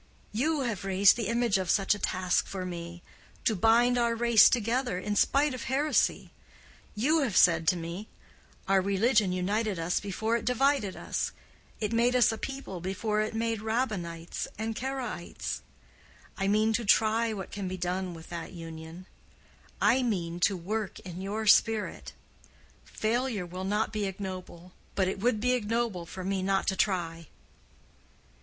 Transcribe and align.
You 0.31 0.61
have 0.61 0.83
raised 0.83 1.15
the 1.15 1.27
image 1.27 1.59
of 1.59 1.69
such 1.69 1.93
a 1.93 1.99
task 1.99 2.47
for 2.47 2.65
me—to 2.65 3.55
bind 3.55 3.99
our 3.99 4.15
race 4.15 4.49
together 4.49 4.97
in 4.97 5.15
spite 5.15 5.53
of 5.53 5.65
heresy. 5.65 6.31
You 6.95 7.19
have 7.21 7.37
said 7.37 7.67
to 7.67 7.75
me—'Our 7.77 8.81
religion 8.81 9.31
united 9.31 9.77
us 9.77 9.99
before 9.99 10.37
it 10.37 10.43
divided 10.45 10.95
us—it 10.95 11.93
made 11.93 12.15
us 12.15 12.31
a 12.31 12.39
people 12.39 12.81
before 12.81 13.21
it 13.21 13.35
made 13.35 13.61
Rabbanites 13.61 14.47
and 14.57 14.75
Karaites.' 14.75 15.61
I 16.35 16.47
mean 16.47 16.73
to 16.73 16.83
try 16.83 17.31
what 17.31 17.51
can 17.51 17.67
be 17.67 17.77
done 17.77 18.15
with 18.15 18.29
that 18.31 18.53
union—I 18.53 20.01
mean 20.01 20.39
to 20.39 20.57
work 20.57 20.99
in 21.01 21.21
your 21.21 21.45
spirit. 21.45 22.13
Failure 22.85 23.45
will 23.45 23.65
not 23.65 23.93
be 23.93 24.05
ignoble, 24.05 24.71
but 24.95 25.07
it 25.07 25.19
would 25.19 25.39
be 25.39 25.51
ignoble 25.53 26.07
for 26.07 26.23
me 26.23 26.41
not 26.41 26.65
to 26.69 26.75
try." 26.75 27.27